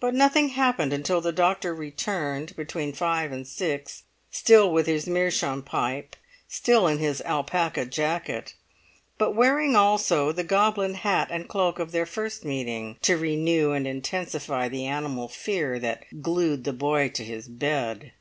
But 0.00 0.12
nothing 0.14 0.50
happened 0.50 0.92
until 0.92 1.22
the 1.22 1.32
doctor 1.32 1.74
returned 1.74 2.54
between 2.56 2.92
five 2.92 3.32
and 3.32 3.48
six, 3.48 4.02
still 4.30 4.70
with 4.70 4.84
his 4.84 5.06
meerschaum 5.06 5.62
pipe, 5.62 6.14
still 6.46 6.86
in 6.86 6.98
his 6.98 7.22
alpaca 7.22 7.86
jacket, 7.86 8.52
but 9.16 9.34
wearing 9.34 9.74
also 9.74 10.30
the 10.30 10.44
goblin 10.44 10.92
hat 10.92 11.28
and 11.30 11.48
cloak 11.48 11.78
of 11.78 11.90
their 11.90 12.04
first 12.04 12.44
meeting, 12.44 12.98
to 13.00 13.16
renew 13.16 13.72
and 13.72 13.86
intensify 13.86 14.68
the 14.68 14.84
animal 14.84 15.26
fear 15.26 15.78
that 15.78 16.04
glued 16.20 16.64
the 16.64 16.74
boy 16.74 17.08
to 17.08 17.24
his 17.24 17.48
bed. 17.48 18.12